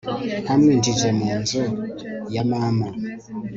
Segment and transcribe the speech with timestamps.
[0.43, 1.63] ntamwinjije mu nzu
[2.33, 2.87] ya mama